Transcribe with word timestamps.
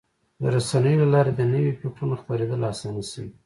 د 0.41 0.43
رسنیو 0.55 1.01
له 1.01 1.07
لارې 1.13 1.31
د 1.35 1.41
نوي 1.53 1.71
فکرونو 1.79 2.15
خپرېدل 2.21 2.59
اسانه 2.71 3.03
شوي. 3.11 3.31